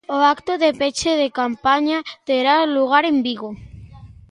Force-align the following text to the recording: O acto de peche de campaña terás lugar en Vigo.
O 0.15 0.17
acto 0.35 0.51
de 0.63 0.69
peche 0.79 1.11
de 1.21 1.27
campaña 1.39 1.97
terás 2.27 2.63
lugar 2.77 3.03
en 3.13 3.17
Vigo. 3.25 3.49